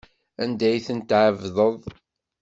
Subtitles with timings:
[0.43, 1.79] Anda ay tent-tɛebdeḍ?